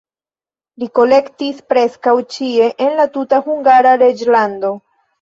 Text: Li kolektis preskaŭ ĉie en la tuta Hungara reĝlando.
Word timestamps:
Li 0.83 0.87
kolektis 0.99 1.59
preskaŭ 1.75 2.15
ĉie 2.39 2.73
en 2.89 2.99
la 3.03 3.09
tuta 3.21 3.45
Hungara 3.49 3.97
reĝlando. 4.09 4.79